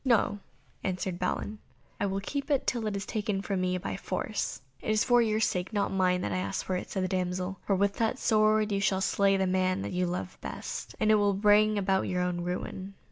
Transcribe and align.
"No," 0.03 0.39
answered 0.83 1.19
Balin, 1.19 1.59
"I 1.99 2.07
will 2.07 2.21
keep 2.21 2.49
it 2.49 2.65
till 2.65 2.87
it 2.87 2.95
is 2.95 3.05
taken 3.05 3.43
from 3.43 3.61
me 3.61 3.77
by 3.77 3.97
force." 3.97 4.61
"It 4.81 4.89
is 4.89 5.03
for 5.03 5.21
your 5.21 5.39
sake, 5.39 5.73
not 5.73 5.91
mine, 5.91 6.21
that 6.21 6.31
I 6.31 6.37
ask 6.39 6.65
for 6.65 6.75
it," 6.75 6.89
said 6.89 7.03
the 7.03 7.07
damsel, 7.07 7.59
"for 7.67 7.75
with 7.75 7.97
that 7.97 8.17
sword 8.17 8.71
you 8.71 8.79
shall 8.81 9.01
slay 9.01 9.37
the 9.37 9.45
man 9.45 9.83
you 9.93 10.07
love 10.07 10.39
best, 10.41 10.95
and 10.99 11.11
it 11.11 11.15
will 11.21 11.35
bring 11.35 11.77
about 11.77 12.07
your 12.07 12.23
own 12.23 12.41
ruin." 12.41 12.95